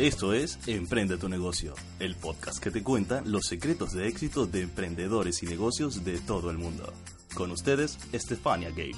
[0.00, 4.62] Esto es Emprende tu negocio, el podcast que te cuenta los secretos de éxito de
[4.62, 6.90] emprendedores y negocios de todo el mundo.
[7.34, 8.92] Con ustedes, Estefania Gay.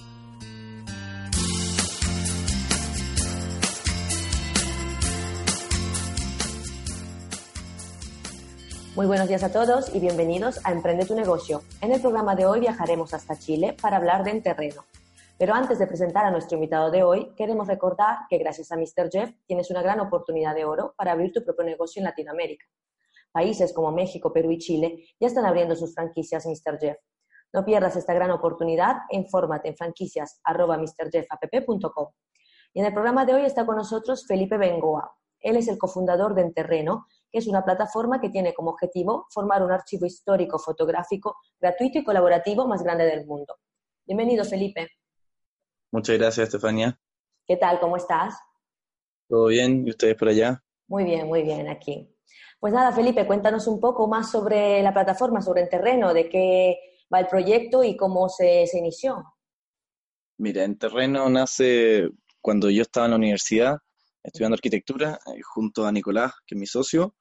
[8.94, 11.64] Muy buenos días a todos y bienvenidos a Emprende tu negocio.
[11.80, 14.84] En el programa de hoy viajaremos hasta Chile para hablar de Enterreno.
[15.42, 19.10] Pero antes de presentar a nuestro invitado de hoy, queremos recordar que gracias a Mr.
[19.10, 22.64] Jeff tienes una gran oportunidad de oro para abrir tu propio negocio en Latinoamérica.
[23.32, 26.78] Países como México, Perú y Chile ya están abriendo sus franquicias Mr.
[26.78, 26.96] Jeff.
[27.52, 32.08] No pierdas esta gran oportunidad e infórmate en franquicias.mrjeffapp.com.
[32.72, 35.12] Y en el programa de hoy está con nosotros Felipe Bengoa.
[35.40, 39.64] Él es el cofundador de Enterreno que es una plataforma que tiene como objetivo formar
[39.64, 43.56] un archivo histórico fotográfico gratuito y colaborativo más grande del mundo.
[44.06, 44.86] Bienvenido, Felipe.
[45.92, 46.98] Muchas gracias, Estefania.
[47.46, 47.78] ¿Qué tal?
[47.78, 48.34] ¿Cómo estás?
[49.28, 49.86] ¿Todo bien?
[49.86, 50.64] ¿Y ustedes por allá?
[50.88, 52.08] Muy bien, muy bien, aquí.
[52.58, 56.78] Pues nada, Felipe, cuéntanos un poco más sobre la plataforma, sobre el terreno, de qué
[57.12, 59.22] va el proyecto y cómo se, se inició.
[60.38, 62.08] Mira, en terreno nace
[62.40, 63.76] cuando yo estaba en la universidad
[64.22, 67.14] estudiando arquitectura eh, junto a Nicolás, que es mi socio,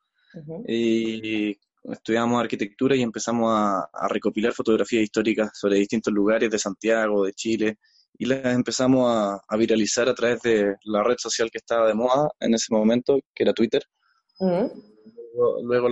[0.66, 7.33] y estudiamos arquitectura y empezamos a, recopilar fotografías históricas sobre distintos lugares de Santiago, de
[7.33, 7.80] Chile,
[8.22, 12.30] y las empezamos a, viralizar a través de la red social que estaba de moda
[12.39, 13.81] en ese momento, que era Twitter.
[15.63, 15.89] Luego,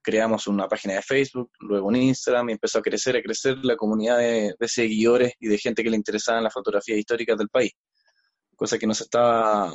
[0.00, 3.74] creamos una página de Facebook, luego un Instagram y empezó a crecer, a crecer la
[3.74, 7.72] comunidad de, de seguidores y de gente que le interesaban las fotografías históricas del país
[8.54, 9.74] cosa que no se estaba,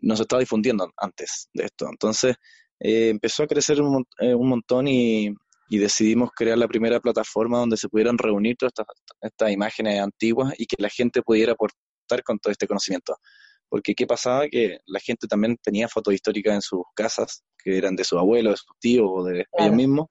[0.00, 1.86] no se estaba difundiendo antes de esto.
[1.90, 2.34] Entonces,
[2.80, 5.34] eh, empezó a crecer un, eh, montón y,
[5.68, 8.86] decidimos crear la primera plataforma donde se pudieran reunir todas estas,
[9.48, 13.16] imágenes antiguas y que la gente pudiera aportar con todo este conocimiento.
[13.68, 14.48] Porque ¿qué pasaba?
[14.48, 18.52] Que la gente también tenía fotos históricas en sus casas, que eran de sus abuelos,
[18.52, 20.06] de sus tíos o de ellos mismos.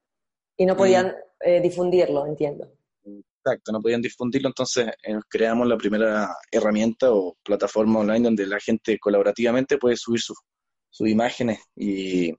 [0.57, 2.69] Y no podían eh, difundirlo, entiendo.
[3.03, 4.87] Exacto, no podían difundirlo, entonces
[5.29, 11.59] creamos la primera herramienta o plataforma online donde la gente colaborativamente puede subir sus imágenes
[11.75, 12.33] y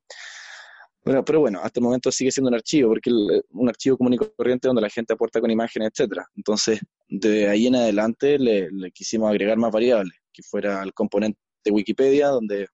[1.06, 3.10] bueno, pero bueno, hasta el momento sigue siendo un archivo, porque
[3.50, 6.26] un archivo común y corriente donde la gente aporta con imágenes, etcétera.
[6.34, 11.70] Entonces, de ahí en adelante le, quisimos agregar más variables, que fuera el componente de
[11.70, 12.66] Wikipedia, donde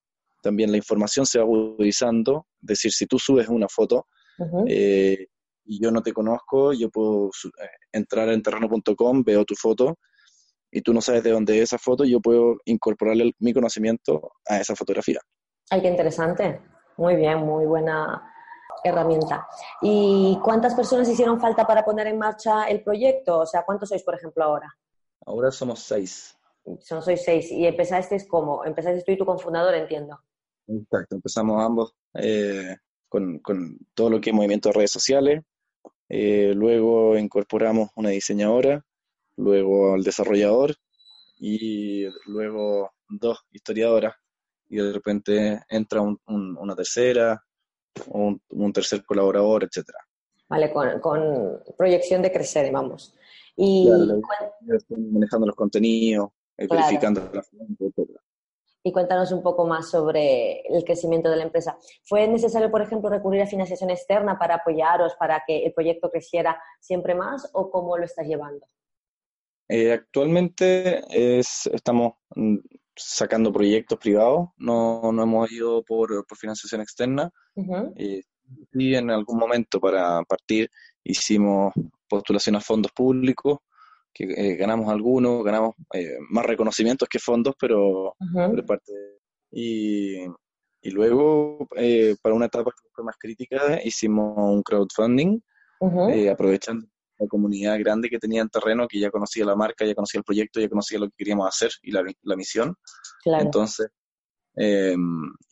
[0.42, 4.06] también la información se va agudizando, es decir, si tú subes una foto,
[4.66, 5.26] eh,
[5.66, 9.98] y yo no te conozco, yo puedo eh, entrar en terreno.com, veo tu foto
[10.70, 14.58] y tú no sabes de dónde es esa foto, yo puedo incorporarle mi conocimiento a
[14.58, 15.20] esa fotografía.
[15.68, 16.71] Ay, qué interesante.
[16.96, 18.32] Muy bien, muy buena
[18.84, 19.46] herramienta.
[19.80, 23.40] ¿Y cuántas personas hicieron falta para poner en marcha el proyecto?
[23.40, 24.68] O sea, ¿cuántos sois, por ejemplo, ahora?
[25.24, 26.36] Ahora somos seis.
[26.80, 27.50] Son, sois seis.
[27.50, 28.64] ¿Y empezaste cómo?
[28.64, 30.18] Empezaste tú y tu cofundador, entiendo.
[30.68, 32.76] Exacto, empezamos ambos eh,
[33.08, 35.42] con, con, todo lo que es movimiento de redes sociales,
[36.08, 38.84] eh, luego incorporamos una diseñadora,
[39.36, 40.76] luego al desarrollador
[41.38, 44.14] y luego dos historiadoras
[44.72, 47.44] y de repente entra una tercera,
[48.06, 49.98] un, un, tercer colaborador, etcétera.
[50.48, 53.14] Vale, con, con, proyección de crecer, vamos.
[53.54, 53.86] Y
[54.88, 58.20] manejando los contenidos, verificando la fuente, etcétera
[58.84, 61.78] y cuéntanos un poco más sobre el crecimiento de la empresa.
[62.02, 66.60] ¿Fue necesario, por ejemplo, recurrir a financiación externa para apoyaros, para que el proyecto creciera
[66.80, 68.66] siempre más o cómo lo estás llevando?
[69.68, 72.56] Eh, actualmente es, estamos mm,
[72.96, 77.30] sacando proyectos privados, no, no hemos ido por, por financiación externa.
[77.96, 78.22] Eh,
[78.72, 80.68] y en algún momento para partir
[81.04, 81.72] hicimos
[82.08, 83.58] postulación a fondos públicos
[84.12, 88.14] que eh, ganamos algunos, ganamos eh, más reconocimientos que fondos, pero,
[88.66, 88.92] parte
[89.50, 90.22] y,
[90.82, 95.40] y, luego, eh, para una etapa que fue más crítica, hicimos un crowdfunding,
[96.30, 96.86] aprovechando
[97.26, 100.60] comunidad grande que tenía en terreno, que ya conocía la marca, ya conocía el proyecto,
[100.60, 102.74] ya conocía lo que queríamos hacer y la, la misión.
[103.24, 103.88] Entonces,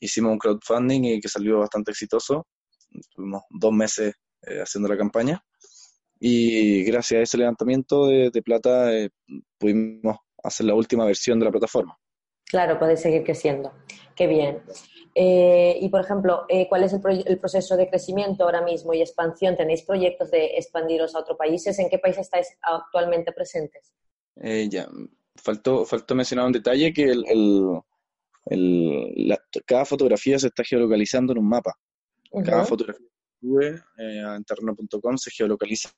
[0.00, 2.46] hicimos un crowdfunding y que salió bastante exitoso.
[2.90, 5.42] Estuvimos dos meses haciendo la campaña
[6.20, 9.08] y gracias a ese levantamiento de, plata eh,
[9.58, 11.96] pudimos hacer la última versión de la plataforma.
[12.44, 13.72] Claro, puede seguir creciendo.
[14.14, 14.62] Qué bien.
[15.22, 19.54] Eh, y, por ejemplo, eh, ¿cuál es el, proceso de crecimiento ahora mismo y expansión?
[19.54, 21.78] ¿Tenéis proyectos de expandiros a otros países?
[21.78, 23.92] ¿En qué país estáis actualmente presentes?
[24.70, 24.88] ya,
[25.36, 27.82] faltó, faltó mencionar un detalle que el,
[29.66, 31.74] cada fotografía se está geolocalizando en un mapa.
[32.42, 33.06] Cada fotografía
[33.42, 35.90] sube eh, a interno.com se geolocaliza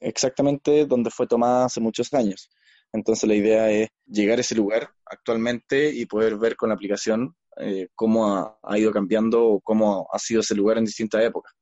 [0.00, 2.48] exactamente donde fue tomada hace muchos años.
[2.90, 7.36] Entonces la idea es llegar a ese lugar actualmente y poder ver con la aplicación
[7.58, 11.52] eh, cómo ha, ido cambiando o cómo ha sido ese lugar en distintas épocas.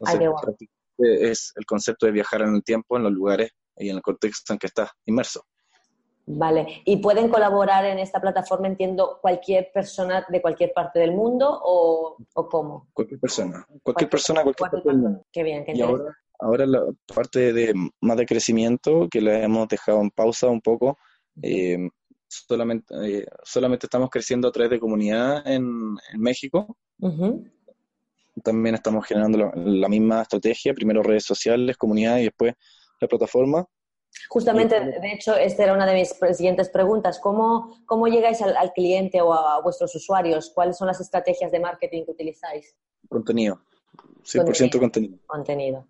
[0.00, 0.68] Entonces,
[0.98, 4.52] es el concepto de viajar en el tiempo, en los lugares y en el contexto
[4.52, 5.44] en que estás inmerso.
[6.24, 11.60] Vale, ¿y pueden colaborar en esta plataforma, entiendo, cualquier persona de cualquier parte del mundo
[11.64, 12.88] o, cómo?
[12.92, 15.26] Cualquier persona, cualquier, persona, cualquier, parte del mundo.
[15.32, 19.66] Qué bien, qué y ahora, ahora la parte de más de crecimiento, que la hemos
[19.66, 20.96] dejado en pausa un poco,
[21.42, 21.88] eh,
[22.32, 26.76] solamente, eh, solamente estamos creciendo a través de comunidad en, México.
[28.42, 32.54] También estamos generando la, misma estrategia, primero redes sociales, comunidad y después
[33.00, 33.66] la plataforma.
[34.28, 37.18] Justamente, de hecho, esta era una de mis siguientes preguntas.
[37.18, 40.50] ¿Cómo, cómo llegáis al, cliente o a, vuestros usuarios?
[40.54, 42.74] ¿Cuáles son las estrategias de marketing que utilizáis?
[43.08, 43.60] Contenido,
[44.22, 45.18] 100% contenido.
[45.26, 45.86] Contenido,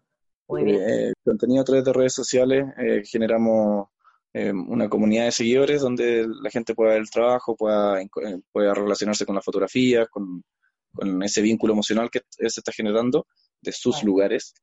[0.49, 0.83] muy bien.
[0.83, 3.89] Eh, contenido a través de redes sociales, eh, generamos
[4.35, 8.03] eh, una comunidad de seguidores donde la gente pueda ver el trabajo, pueda,
[8.51, 10.43] pueda relacionarse con la fotografía, con,
[10.95, 13.27] con, ese vínculo emocional que se está generando
[13.61, 14.55] de sus lugares.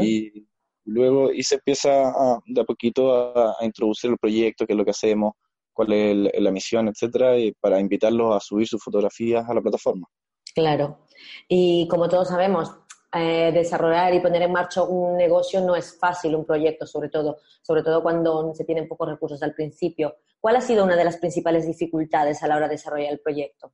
[0.00, 0.46] Y
[0.84, 4.84] luego y se empieza a, de a poquito a, introducir el proyecto, qué es lo
[4.84, 5.34] que hacemos,
[5.72, 10.06] cuál es la misión, etcétera, y para invitarlos a subir sus fotografías a la plataforma.
[10.54, 11.06] Claro.
[11.48, 12.76] Y como todos sabemos,
[13.14, 17.38] eh, desarrollar y poner en marcha un negocio no es fácil, un proyecto sobre todo,
[17.62, 20.16] sobre todo cuando se tienen pocos recursos al principio.
[20.40, 23.72] ¿Cuál ha sido una de las principales dificultades a la hora de desarrollar el proyecto?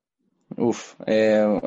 [0.57, 1.61] Uf, eh,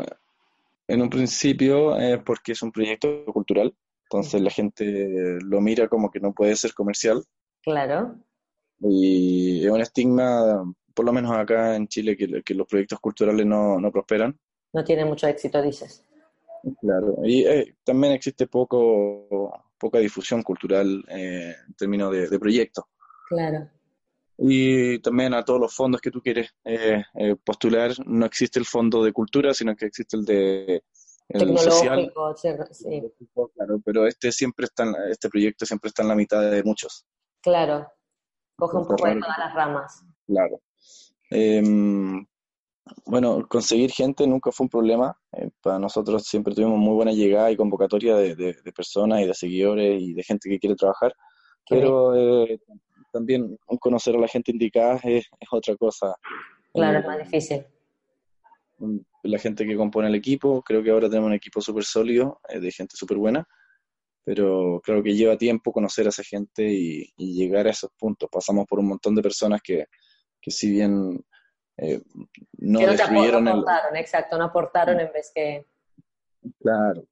[0.87, 6.09] en un principio es porque es un proyecto cultural, entonces la gente lo mira como
[6.09, 7.21] que no puede ser comercial.
[7.61, 8.15] Claro.
[8.79, 10.63] Y es un estigma,
[10.93, 14.39] por lo menos acá en Chile, que, que los proyectos culturales no, no prosperan.
[14.71, 16.06] No tienen mucho éxito, dices.
[16.81, 22.85] Claro, y eh, también existe poco, poca difusión cultural eh, en términos de, proyectos.
[23.27, 23.69] Claro.
[24.37, 27.03] Y también a todos los fondos que tú quieres eh,
[27.43, 30.83] postular, no existe el fondo de cultura, sino que existe el de
[31.29, 32.13] el social.
[32.71, 33.03] Sí.
[33.55, 37.05] Claro, pero este siempre está, este proyecto siempre está en la mitad de muchos.
[37.41, 37.91] Claro,
[38.55, 40.03] coge un poco de todas las ramas.
[40.25, 40.61] Claro.
[41.29, 42.25] Em,
[43.07, 45.17] bueno, conseguir gente nunca fue un problema.
[45.33, 50.01] Eh, para nosotros siempre tuvimos muy buena llegada y convocatoria de, personas y de seguidores
[50.01, 51.13] y de gente que quiere trabajar.
[51.69, 52.59] pero eh,
[53.11, 56.15] también conocer a la gente indicada es, otra cosa.
[56.73, 57.65] Claro, es más difícil.
[58.79, 62.39] Mm, la gente que compone el equipo, creo que ahora tenemos un equipo súper sólido,
[62.49, 63.47] eh, de gente súper buena,
[64.23, 68.29] pero creo que lleva tiempo conocer a esa gente y, llegar a esos puntos.
[68.31, 69.85] Pasamos por un montón de personas que,
[70.41, 71.23] que si bien
[71.77, 72.01] eh,
[72.57, 75.65] no, que no aportaron, exacto, no aportaron en vez que...
[76.59, 77.03] Claro,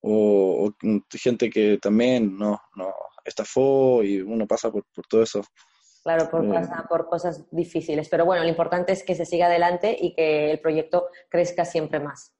[0.00, 0.72] o,
[1.10, 2.94] gente que también no, no
[3.24, 5.42] estafó y uno pasa por, por todo eso.
[6.02, 6.68] Claro, por, eh.
[6.88, 10.60] por cosas difíciles, pero bueno, lo importante es que se siga adelante y que el
[10.60, 12.32] proyecto crezca siempre más.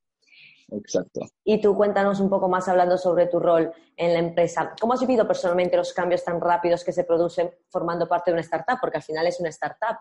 [0.70, 1.20] Exacto.
[1.44, 4.74] Y tú cuéntanos un poco más hablando sobre tu rol en la empresa.
[4.80, 8.42] ¿Cómo has vivido personalmente los cambios tan rápidos que se producen formando parte de una
[8.42, 8.78] startup?
[8.80, 9.98] Porque al final es una startup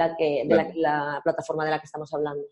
[0.00, 2.44] la que, de la, plataforma de la que estamos hablando.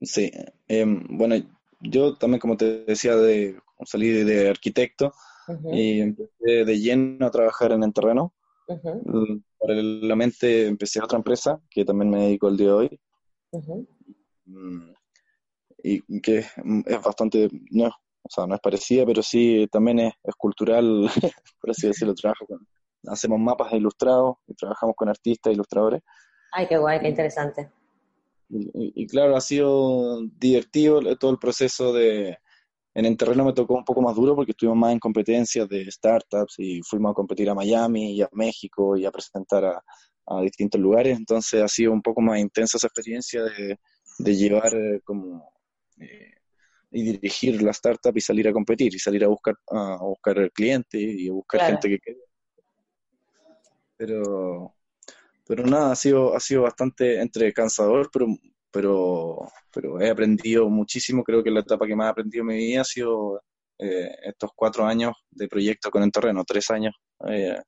[0.00, 0.30] Sí,
[0.68, 1.36] em, bueno,
[1.80, 5.12] yo también, como te decía, de, salí de arquitecto
[5.72, 8.32] y empecé de lleno a trabajar en el terreno.
[9.58, 13.00] Paralelamente empecé otra empresa que también me dedico el día de hoy.
[14.46, 14.92] Mm,
[15.84, 20.34] y que es bastante, no, o sea, no es parecida, pero sí también es, es
[20.36, 21.06] cultural,
[21.60, 22.66] por así decirlo, trabajo con,
[23.06, 26.02] hacemos mapas ilustrados y trabajamos con artistas, e ilustradores.
[26.52, 27.70] Ay, qué guay, qué interesante.
[28.50, 32.36] Y, claro, ha sido divertido todo el proceso de...
[32.94, 35.90] En el terreno me tocó un poco más duro porque estuvimos más en competencias de
[35.90, 39.82] startups y fuimos a competir a Miami y a México y a presentar a,
[40.42, 41.16] distintos lugares.
[41.16, 45.50] Entonces ha sido un poco más intensa esa experiencia de, llevar eh, como...
[45.98, 46.34] Eh,
[46.94, 50.52] y dirigir la startup y salir a competir y salir a buscar a buscar el
[50.52, 51.98] cliente y a buscar gente que
[54.02, 54.74] pero,
[55.46, 58.26] pero nada, ha sido, ha sido bastante entre cansador, pero,
[58.72, 61.22] pero, pero he aprendido muchísimo.
[61.22, 63.40] Creo que la etapa que más he aprendido en mi vida ha sido
[63.78, 66.96] eh, estos cuatro años de proyecto con el terreno, tres años
[67.28, 67.60] eh,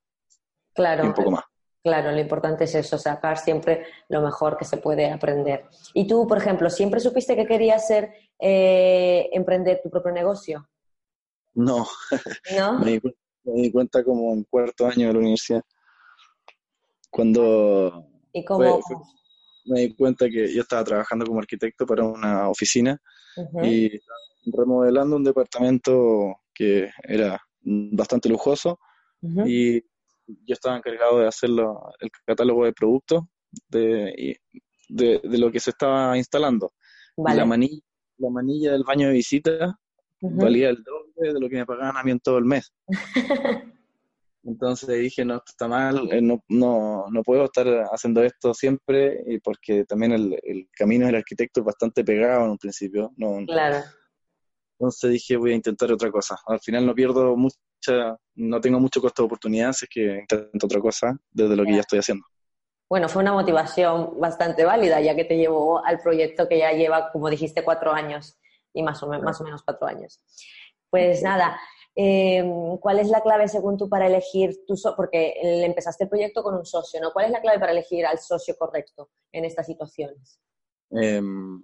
[0.74, 1.44] claro, y un poco más.
[1.84, 5.66] Claro, lo importante es eso, sacar siempre lo mejor que se puede aprender.
[5.92, 10.68] Y tú, por ejemplo, ¿siempre supiste que querías ser, eh, emprender tu propio negocio?
[11.54, 11.86] No,
[12.56, 12.78] ¿No?
[12.80, 13.00] me,
[13.44, 15.62] di, cuenta como en cuarto año de la universidad.
[17.14, 18.08] Cuando
[19.66, 23.00] me di cuenta que yo estaba trabajando como arquitecto para una oficina
[23.62, 23.88] y
[24.46, 28.80] remodelando un departamento que era bastante lujoso
[29.46, 33.22] y yo estaba encargado de hacer el catálogo de productos
[33.68, 34.36] de,
[34.88, 36.72] de, lo que se estaba instalando.
[37.16, 37.80] La, manilla,
[38.18, 39.78] la manilla del baño de visita
[40.20, 42.72] valía el doble de lo que me pagaban a mí en todo el mes.
[44.44, 49.24] Entonces dije, no, esto está mal, eh, no, no, no puedo estar haciendo esto siempre,
[49.42, 53.12] porque también el, el camino del arquitecto es bastante pegado en un principio.
[53.16, 53.78] No, claro.
[54.78, 56.36] Entonces dije, voy a intentar otra cosa.
[56.46, 60.80] Al final no pierdo mucha, no tengo mucho costo de oportunidad, así que intento otra
[60.80, 62.24] cosa desde lo que ya estoy haciendo.
[62.88, 67.10] Bueno, fue una motivación bastante válida, ya que te llevó al proyecto que ya lleva,
[67.12, 68.36] como dijiste, cuatro años
[68.72, 70.20] y más o, más o menos cuatro años.
[70.90, 71.58] Pues nada,
[71.96, 74.96] Em, ¿Cuál es la clave según tú para elegir tu socio?
[74.96, 77.12] Porque empezaste el proyecto con un socio, ¿no?
[77.12, 80.40] ¿Cuál es la clave para elegir al socio correcto en estas situaciones?
[80.90, 81.62] Em,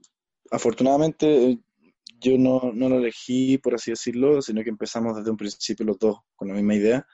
[0.51, 1.59] afortunadamente
[2.21, 5.99] yo no, no, lo elegí, por así decirlo, sino que empezamos desde un principio los
[5.99, 7.07] dos con la misma idea.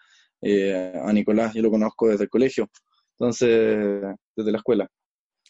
[0.43, 2.69] Eh, a Nicolás yo lo conozco desde el colegio,
[3.13, 4.03] entonces,
[4.35, 4.89] desde la escuela.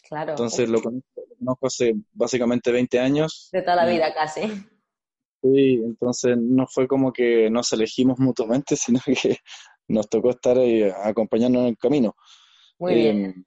[0.07, 0.31] Claro.
[0.31, 3.49] Entonces lo conozco, hace básicamente 20 años.
[3.51, 4.41] De toda la vida casi.
[5.53, 9.37] Sí, entonces no fue como que nos elegimos mutuamente, sino que
[9.87, 12.15] nos tocó estar ahí acompañando en el camino.
[12.79, 13.45] Muy bien.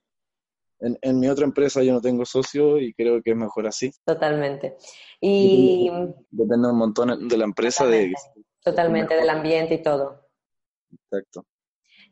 [0.80, 3.92] Em, en, mi otra empresa yo no tengo socio y creo que es mejor así.
[4.04, 4.76] Totalmente.
[5.20, 5.90] Y
[6.30, 7.84] depende un montón de la empresa.
[7.84, 10.26] Totalmente, de, totalmente del ambiente y todo.
[10.90, 11.44] Exacto.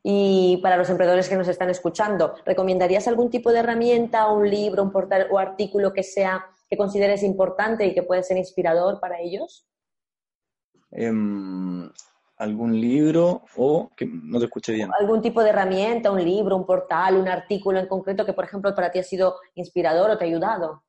[0.02, 4.82] Y para los emprendedores que nos están escuchando, ¿recomendarías algún tipo de herramienta, un libro,
[4.82, 9.20] un portal o artículo que sea que consideres importante y que puede ser inspirador para
[9.20, 9.66] ellos?
[10.90, 11.90] Em,
[12.36, 14.90] ¿Algún libro o que no te escuché bien?
[15.00, 18.72] ¿Algún tipo de herramienta, un libro, un portal, un artículo en concreto que, por ejemplo,
[18.76, 20.84] para ti ha sido inspirador o te ha ayudado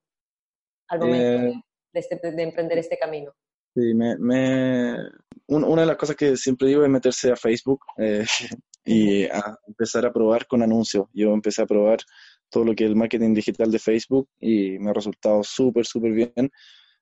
[0.90, 3.34] al momento eh, de, este, de, emprender este camino?
[3.74, 4.96] Sí, me, me,
[5.48, 8.26] una de las cosas que siempre digo es meterse a Facebook eh,
[8.86, 11.08] y a empezar a probar con anuncios.
[11.14, 12.00] Yo empecé a probar
[12.50, 16.12] todo lo que es el marketing digital de Facebook y me ha resultado súper, súper
[16.12, 16.52] bien.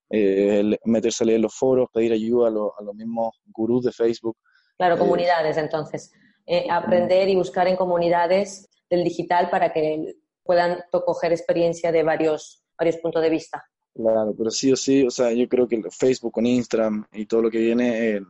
[0.10, 4.38] Eh, meterse a leer los foros, pedir ayuda a, los mismos gurús de Facebook.
[4.78, 6.12] Claro, eh, comunidades entonces.
[6.46, 12.64] Eh, aprender y buscar en comunidades del digital para que puedan coger experiencia de varios,
[12.78, 13.66] varios puntos de vista.
[13.94, 17.42] Claro, pero sí o sí, o sea, yo creo que Facebook con Instagram y todo
[17.42, 18.26] lo que viene, el,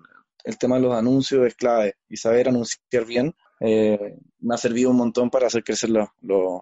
[0.46, 4.92] el tema de los anuncios es clave y saber anunciar bien eh, me ha servido
[4.92, 6.10] un montón para hacer crecer los,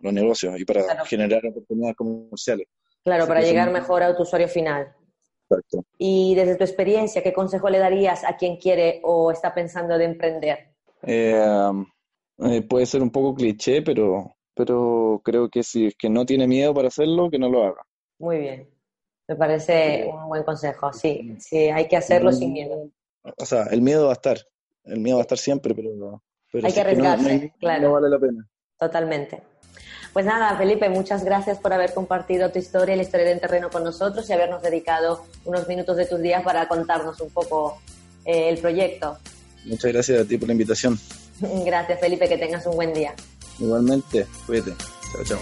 [0.02, 2.68] negocios y para generar oportunidades comerciales.
[3.04, 4.96] Claro, para llegar mejor a tu usuario final.
[5.50, 5.86] Exacto.
[5.98, 10.06] Y desde tu experiencia, ¿qué consejo le darías a quien quiere o está pensando de
[10.06, 10.74] emprender?
[11.04, 11.72] Eh,
[12.40, 16.48] eh, puede ser un poco cliché, pero, pero creo que si es que no tiene
[16.48, 17.86] miedo para hacerlo, que no lo haga.
[18.20, 18.70] Muy bien.
[19.28, 20.94] Me parece un buen consejo.
[20.94, 22.90] Sí, sí, hay que hacerlo sin miedo.
[23.38, 24.38] O sea, el miedo va a estar.
[24.84, 26.22] El miedo va a estar siempre, pero
[26.54, 27.84] hay que arriesgarse, claro.
[27.84, 28.48] No vale la pena.
[28.78, 29.42] Totalmente.
[30.16, 33.70] Pues nada, Felipe, muchas gracias por haber compartido tu historia y la historia de terreno
[33.70, 37.82] con nosotros y habernos dedicado unos minutos de tus días para contarnos un poco
[38.24, 39.18] eh, el proyecto.
[39.66, 40.98] Muchas gracias a ti por la invitación.
[41.66, 43.14] Gracias, Felipe, que tengas un buen día.
[43.60, 44.74] Igualmente, cuídate.
[45.12, 45.40] Chao, chao.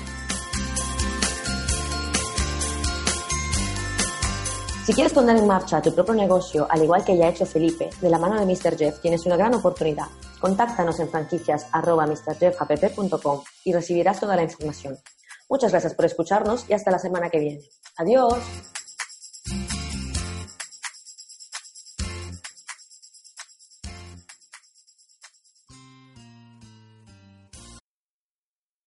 [4.87, 7.91] Si quieres poner en marcha tu propio negocio, al igual que ya ha hecho Felipe,
[8.01, 8.75] de la mano de Mr.
[8.75, 10.07] Jeff, tienes una gran oportunidad.
[10.43, 11.67] Contáctanos en franquicias
[13.63, 14.97] y recibirás toda la información.
[15.49, 17.61] Muchas gracias por escucharnos y hasta la semana que viene.
[17.95, 18.43] Adiós.